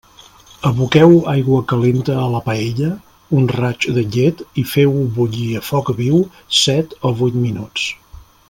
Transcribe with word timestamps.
Aboqueu 0.69 1.11
aigua 1.33 1.61
calenta 1.71 2.15
a 2.21 2.23
la 2.35 2.41
paella, 2.47 2.89
un 3.41 3.47
raig 3.59 3.87
de 3.99 4.05
llet 4.15 4.41
i 4.63 4.67
feu-ho 4.73 5.05
bullir 5.19 5.51
a 5.63 5.65
foc 5.71 5.95
viu 6.03 6.25
set 6.65 7.01
o 7.11 7.17
vuit 7.21 7.39
minuts. 7.47 7.87